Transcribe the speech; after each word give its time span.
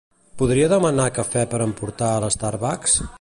Podria 0.41 0.69
demanar 0.71 1.05
cafè 1.19 1.45
per 1.53 1.61
emportar 1.67 2.11
a 2.15 2.19
l'Starbucks? 2.25 3.01